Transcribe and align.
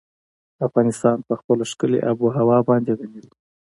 افغانستان 0.67 1.17
په 1.27 1.33
خپله 1.39 1.63
ښکلې 1.71 1.99
آب 2.09 2.17
وهوا 2.21 2.57
باندې 2.69 2.91
غني 2.99 3.21
دی. 3.25 3.33